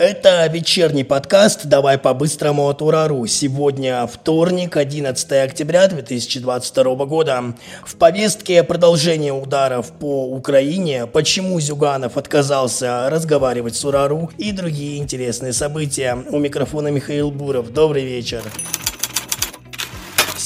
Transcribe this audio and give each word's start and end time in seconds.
Это 0.00 0.46
вечерний 0.46 1.04
подкаст 1.04 1.66
«Давай 1.66 1.98
по-быстрому 1.98 2.68
от 2.68 2.80
Урару». 2.80 3.26
Сегодня 3.26 4.06
вторник, 4.06 4.78
11 4.78 5.32
октября 5.32 5.88
2022 5.88 7.04
года. 7.04 7.54
В 7.84 7.96
повестке 7.96 8.62
продолжение 8.62 9.34
ударов 9.34 9.92
по 9.92 10.24
Украине, 10.24 11.04
почему 11.04 11.60
Зюганов 11.60 12.16
отказался 12.16 13.10
разговаривать 13.10 13.76
с 13.76 13.84
Урару 13.84 14.30
и 14.38 14.52
другие 14.52 14.96
интересные 14.96 15.52
события. 15.52 16.16
У 16.30 16.38
микрофона 16.38 16.88
Михаил 16.88 17.30
Буров. 17.30 17.70
Добрый 17.70 18.06
вечер. 18.06 18.42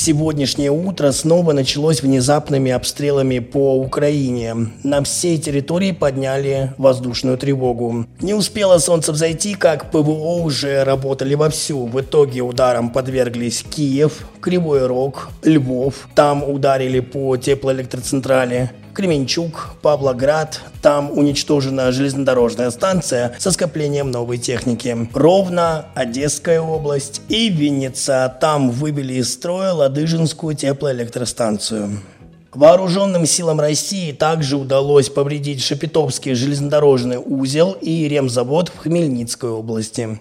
Сегодняшнее 0.04 0.70
утро 0.70 1.12
снова 1.12 1.54
началось 1.54 2.02
внезапными 2.02 2.70
обстрелами 2.70 3.38
по 3.38 3.74
Украине. 3.78 4.54
На 4.82 5.02
всей 5.02 5.38
территории 5.38 5.92
подняли 5.92 6.74
воздушную 6.76 7.38
тревогу. 7.38 8.04
Не 8.20 8.34
успело 8.34 8.76
солнце 8.76 9.12
взойти, 9.12 9.54
как 9.54 9.90
ПВО 9.90 10.42
уже 10.42 10.84
работали 10.84 11.34
вовсю. 11.34 11.86
В 11.86 12.02
итоге 12.02 12.42
ударом 12.42 12.90
подверглись 12.90 13.62
Киев, 13.62 14.28
Кривой 14.42 14.86
Рог, 14.86 15.30
Львов. 15.42 16.06
Там 16.14 16.44
ударили 16.44 17.00
по 17.00 17.38
теплоэлектроцентрали. 17.38 18.72
Кременчук, 18.94 19.74
Павлоград. 19.82 20.60
Там 20.80 21.10
уничтожена 21.10 21.90
железнодорожная 21.92 22.70
станция 22.70 23.34
со 23.38 23.50
скоплением 23.50 24.10
новой 24.10 24.38
техники. 24.38 24.96
Ровно, 25.12 25.86
Одесская 25.94 26.60
область 26.60 27.20
и 27.28 27.48
Винница. 27.48 28.34
Там 28.40 28.70
вывели 28.70 29.14
из 29.14 29.32
строя 29.32 29.72
Ладыжинскую 29.72 30.54
теплоэлектростанцию. 30.54 32.00
Вооруженным 32.54 33.26
силам 33.26 33.60
России 33.60 34.12
также 34.12 34.56
удалось 34.56 35.08
повредить 35.08 35.60
Шепетовский 35.60 36.34
железнодорожный 36.34 37.18
узел 37.18 37.76
и 37.80 38.06
ремзавод 38.08 38.68
в 38.68 38.78
Хмельницкой 38.78 39.50
области. 39.50 40.20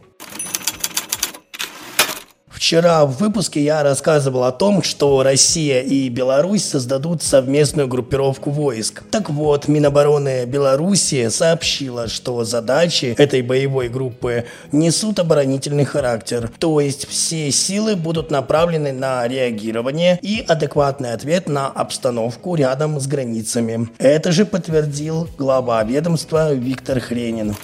Вчера 2.64 3.06
в 3.06 3.18
выпуске 3.18 3.62
я 3.62 3.84
рассказывал 3.84 4.46
о 4.46 4.54
том, 4.54 4.84
что 4.84 5.22
Россия 5.22 5.82
и 5.82 6.08
Беларусь 6.08 6.64
создадут 6.64 7.22
совместную 7.22 7.90
группировку 7.90 8.52
войск. 8.52 9.04
Так 9.12 9.30
вот, 9.30 9.68
Минобороны 9.68 10.46
Беларуси 10.46 11.28
сообщила, 11.28 12.08
что 12.08 12.46
задачи 12.46 13.16
этой 13.18 13.42
боевой 13.42 13.90
группы 13.90 14.46
несут 14.72 15.20
оборонительный 15.20 15.84
характер, 15.84 16.50
то 16.58 16.80
есть 16.80 17.06
все 17.06 17.52
силы 17.52 17.98
будут 17.98 18.32
направлены 18.32 18.94
на 18.94 19.28
реагирование 19.28 20.18
и 20.22 20.42
адекватный 20.48 21.12
ответ 21.12 21.50
на 21.50 21.68
обстановку 21.68 22.56
рядом 22.56 22.98
с 22.98 23.08
границами. 23.08 23.90
Это 23.98 24.32
же 24.32 24.46
подтвердил 24.46 25.28
глава 25.38 25.84
ведомства 25.84 26.54
Виктор 26.54 27.02
Хренин. 27.02 27.56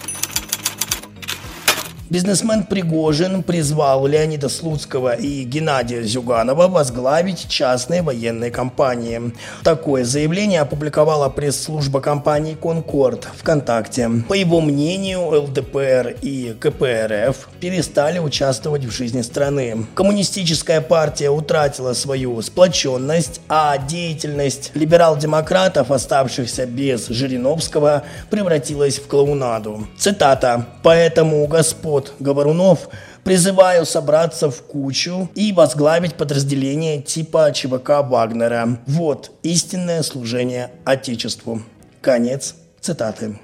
Бизнесмен 2.10 2.64
Пригожин 2.64 3.44
призвал 3.44 4.08
Леонида 4.08 4.50
Слуцкого 4.50 5.14
и 5.14 5.44
Геннадия 5.44 6.02
Зюганова 6.02 6.68
возглавить 6.68 7.48
частные 7.48 8.02
военные 8.02 8.50
компании. 8.50 9.32
Такое 9.64 10.04
заявление 10.06 10.62
опубликовала 10.62 11.30
пресс-служба 11.30 12.02
компании 12.02 12.56
«Конкорд» 12.56 13.28
ВКонтакте. 13.38 14.10
По 14.28 14.34
его 14.34 14.60
мнению, 14.60 15.28
ЛДПР 15.40 16.16
и 16.24 16.56
КПРФ 16.60 17.48
перестали 17.60 18.18
участвовать 18.18 18.86
в 18.86 18.92
жизни 18.92 19.22
страны. 19.22 19.86
Коммунистическая 19.94 20.82
партия 20.82 21.30
утратила 21.30 21.94
свою 21.94 22.42
сплоченность, 22.42 23.40
а 23.50 23.78
деятельность 23.78 24.72
либерал-демократов, 24.74 25.92
оставшихся 25.92 26.66
без 26.66 27.08
Жириновского, 27.08 28.02
превратилась 28.32 28.98
в 28.98 29.06
клоунаду. 29.06 29.88
Цитата. 29.96 30.66
«Поэтому, 30.82 31.46
Господь, 31.46 31.99
народ 32.00 32.14
говорунов, 32.20 32.90
призываю 33.24 33.86
собраться 33.86 34.50
в 34.50 34.62
кучу 34.62 35.30
и 35.36 35.52
возглавить 35.52 36.16
подразделение 36.16 37.02
типа 37.02 37.52
ЧВК 37.54 37.90
Вагнера. 38.04 38.80
Вот 38.88 39.32
истинное 39.44 40.04
служение 40.04 40.72
Отечеству. 40.86 41.62
Конец 42.02 42.56
цитаты. 42.80 43.38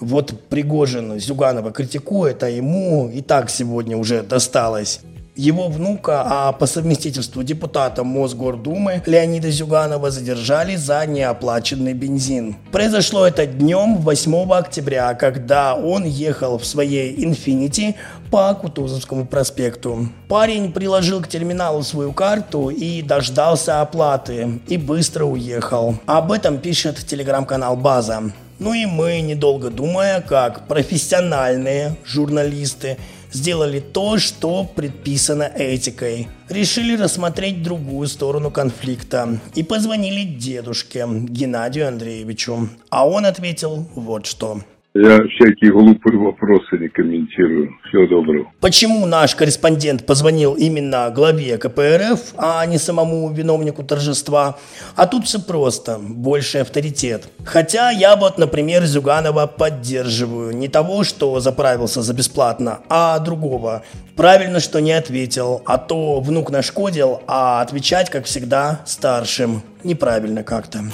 Вот 0.00 0.48
Пригожин 0.50 1.18
Зюганова 1.18 1.70
критикует, 1.70 2.42
а 2.42 2.50
ему 2.50 3.08
и 3.08 3.22
так 3.22 3.48
сегодня 3.48 3.96
уже 3.96 4.22
досталось 4.22 5.00
его 5.36 5.68
внука, 5.68 6.22
а 6.24 6.52
по 6.52 6.66
совместительству 6.66 7.42
депутата 7.42 8.02
Мосгордумы 8.02 9.02
Леонида 9.06 9.50
Зюганова 9.50 10.10
задержали 10.10 10.76
за 10.76 11.06
неоплаченный 11.06 11.92
бензин. 11.92 12.56
Произошло 12.72 13.26
это 13.26 13.46
днем 13.46 13.98
8 13.98 14.52
октября, 14.52 15.14
когда 15.14 15.74
он 15.74 16.04
ехал 16.04 16.58
в 16.58 16.64
своей 16.64 17.24
«Инфинити» 17.24 17.96
по 18.30 18.54
Кутузовскому 18.54 19.26
проспекту. 19.26 20.08
Парень 20.28 20.72
приложил 20.72 21.20
к 21.22 21.28
терминалу 21.28 21.82
свою 21.82 22.12
карту 22.12 22.70
и 22.70 23.02
дождался 23.02 23.80
оплаты, 23.82 24.60
и 24.66 24.76
быстро 24.76 25.24
уехал. 25.24 25.96
Об 26.06 26.32
этом 26.32 26.58
пишет 26.58 26.98
телеграм-канал 27.06 27.76
«База». 27.76 28.32
Ну 28.58 28.72
и 28.72 28.86
мы, 28.86 29.20
недолго 29.20 29.68
думая, 29.68 30.22
как 30.22 30.66
профессиональные 30.66 31.96
журналисты, 32.06 32.96
сделали 33.36 33.80
то, 33.80 34.18
что 34.18 34.64
предписано 34.64 35.44
этикой. 35.44 36.28
Решили 36.48 36.96
рассмотреть 36.96 37.62
другую 37.62 38.08
сторону 38.08 38.50
конфликта 38.50 39.40
и 39.54 39.62
позвонили 39.62 40.22
дедушке 40.22 41.06
Геннадию 41.06 41.88
Андреевичу. 41.88 42.70
А 42.88 43.06
он 43.06 43.26
ответил 43.26 43.86
вот 43.94 44.26
что. 44.26 44.62
Я 44.98 45.18
всякие 45.28 45.72
глупые 45.72 46.18
вопросы 46.18 46.78
не 46.78 46.88
комментирую. 46.88 47.70
Всего 47.86 48.06
доброго. 48.06 48.50
Почему 48.60 49.04
наш 49.04 49.34
корреспондент 49.34 50.06
позвонил 50.06 50.54
именно 50.54 51.10
главе 51.14 51.58
КПРФ, 51.58 52.34
а 52.38 52.64
не 52.64 52.78
самому 52.78 53.30
виновнику 53.30 53.82
торжества? 53.82 54.56
А 54.94 55.06
тут 55.06 55.26
все 55.26 55.38
просто. 55.38 55.98
Больший 56.00 56.62
авторитет. 56.62 57.28
Хотя 57.44 57.90
я 57.90 58.16
вот, 58.16 58.38
например, 58.38 58.86
Зюганова 58.86 59.46
поддерживаю. 59.46 60.56
Не 60.56 60.68
того, 60.68 61.04
что 61.04 61.40
заправился 61.40 62.00
за 62.00 62.14
бесплатно, 62.14 62.78
а 62.88 63.18
другого. 63.18 63.82
Правильно, 64.16 64.60
что 64.60 64.80
не 64.80 64.92
ответил. 64.92 65.60
А 65.66 65.76
то 65.76 66.20
внук 66.20 66.50
нашкодил, 66.50 67.20
а 67.26 67.60
отвечать, 67.60 68.08
как 68.08 68.24
всегда, 68.24 68.80
старшим. 68.86 69.60
Неправильно 69.84 70.42
как-то. 70.42 70.84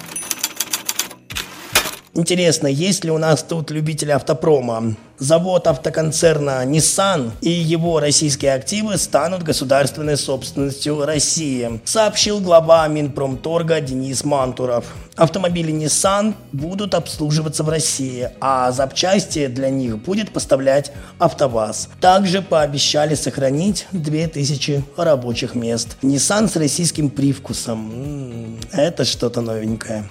Интересно, 2.15 2.67
есть 2.67 3.05
ли 3.05 3.11
у 3.11 3.17
нас 3.17 3.43
тут 3.43 3.71
любители 3.71 4.11
автопрома? 4.11 4.97
Завод 5.19 5.67
автоконцерна 5.67 6.62
Nissan 6.67 7.31
и 7.41 7.49
его 7.49 8.00
российские 8.00 8.53
активы 8.53 8.99
станут 8.99 9.43
государственной 9.43 10.19
собственностью 10.19 11.06
России, 11.06 11.81
сообщил 11.87 12.41
глава 12.41 12.87
Минпромторга 12.89 13.81
Денис 13.81 14.25
Мантуров. 14.25 14.84
Автомобили 15.17 15.73
Nissan 15.73 16.34
будут 16.53 16.95
обслуживаться 16.95 17.62
в 17.65 17.71
России, 17.71 18.29
а 18.43 18.73
запчасти 18.73 19.47
для 19.47 19.71
них 19.71 19.97
будет 19.97 20.33
поставлять 20.33 20.93
АвтоВАЗ. 21.19 21.89
Также 21.99 22.43
пообещали 22.43 23.15
сохранить 23.15 23.87
2000 23.93 24.84
рабочих 24.99 25.55
мест. 25.55 25.97
Nissan 26.03 26.47
с 26.47 26.56
российским 26.56 27.09
привкусом. 27.09 28.59
Это 28.71 29.06
что-то 29.06 29.41
новенькое. 29.41 30.05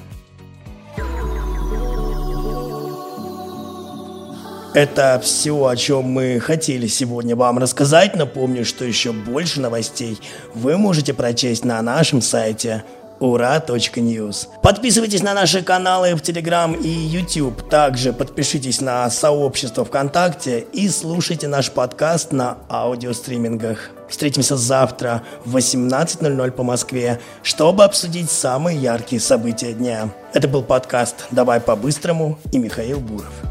Это 4.73 5.19
все, 5.21 5.65
о 5.65 5.75
чем 5.75 6.05
мы 6.05 6.39
хотели 6.39 6.87
сегодня 6.87 7.35
вам 7.35 7.57
рассказать. 7.57 8.15
Напомню, 8.15 8.63
что 8.63 8.85
еще 8.85 9.11
больше 9.11 9.59
новостей 9.59 10.17
вы 10.53 10.77
можете 10.77 11.13
прочесть 11.13 11.65
на 11.65 11.81
нашем 11.81 12.21
сайте 12.21 12.85
ура.ньюз. 13.19 14.47
Подписывайтесь 14.63 15.23
на 15.23 15.33
наши 15.33 15.61
каналы 15.61 16.15
в 16.15 16.21
Телеграм 16.21 16.73
и 16.73 16.87
YouTube. 16.87 17.69
Также 17.69 18.13
подпишитесь 18.13 18.79
на 18.79 19.09
сообщество 19.09 19.83
ВКонтакте 19.83 20.65
и 20.71 20.87
слушайте 20.87 21.49
наш 21.49 21.69
подкаст 21.69 22.31
на 22.31 22.57
аудиостримингах. 22.69 23.91
Встретимся 24.09 24.55
завтра 24.55 25.21
в 25.43 25.57
18.00 25.57 26.51
по 26.51 26.63
Москве, 26.63 27.19
чтобы 27.43 27.83
обсудить 27.83 28.31
самые 28.31 28.77
яркие 28.77 29.19
события 29.19 29.73
дня. 29.73 30.09
Это 30.33 30.47
был 30.47 30.63
подкаст 30.63 31.25
«Давай 31.29 31.59
по-быстрому» 31.59 32.39
и 32.53 32.57
Михаил 32.57 33.01
Буров. 33.01 33.50